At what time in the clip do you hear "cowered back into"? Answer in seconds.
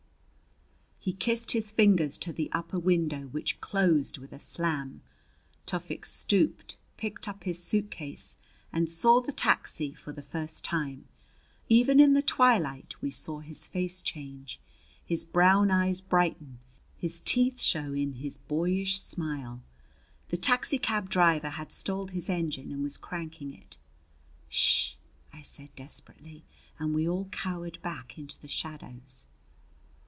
27.31-28.39